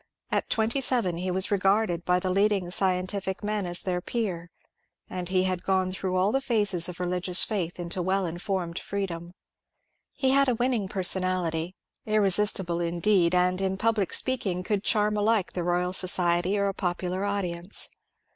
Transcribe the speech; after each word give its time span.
At 0.31 0.49
twenty 0.49 0.81
seven 0.81 1.17
he 1.17 1.29
was 1.29 1.51
regarded 1.51 2.03
by 2.05 2.19
the 2.19 2.31
leading 2.31 2.71
scientific 2.71 3.43
men 3.43 3.67
as 3.67 3.83
their 3.83 4.01
peer, 4.01 4.49
and 5.07 5.29
he 5.29 5.43
had 5.43 5.61
gone 5.63 5.91
through 5.91 6.15
all 6.15 6.31
the 6.31 6.41
phases 6.41 6.89
of 6.89 6.99
religious 6.99 7.43
faith 7.43 7.79
into 7.79 8.01
well 8.01 8.25
informed 8.25 8.79
freedom. 8.79 9.35
He 10.13 10.31
had 10.31 10.49
a 10.49 10.55
winning 10.55 10.87
personality, 10.87 11.75
irre 12.07 12.31
sistible 12.33 12.83
indeed, 12.83 13.35
and 13.35 13.61
in 13.61 13.77
public 13.77 14.11
speaking 14.11 14.63
could 14.63 14.83
charm 14.83 15.15
alike 15.17 15.53
the 15.53 15.61
Royal 15.63 15.93
Society 15.93 16.57
or 16.57 16.65
a 16.65 16.73
popular 16.73 17.23
audience. 17.23 17.87